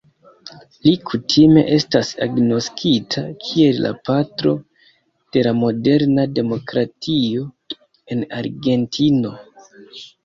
Li 0.85 0.91
kutime 1.09 1.63
estas 1.75 2.07
agnoskita 2.25 3.23
kiel 3.43 3.77
"la 3.87 3.91
patro 4.09 4.53
de 5.37 5.43
la 5.49 5.51
moderna 5.61 6.25
demokratio 6.41 7.45
en 8.17 8.25
Argentino". 8.41 9.37